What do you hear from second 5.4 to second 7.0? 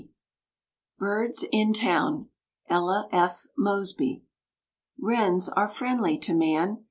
are friendly to man.